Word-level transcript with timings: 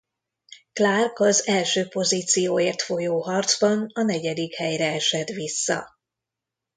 Clark 0.73 1.19
az 1.19 1.47
első 1.47 1.87
pozícióért 1.87 2.81
folyó 2.81 3.19
harcban 3.21 3.89
a 3.93 4.01
negyedik 4.01 4.55
helyre 4.55 4.93
esett 4.93 5.27
vissza. 5.27 5.97